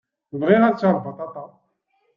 Bɣiɣ 0.39 0.61
ad 0.63 0.75
ččeɣ 0.75 0.91
lbaṭaṭa. 0.97 1.45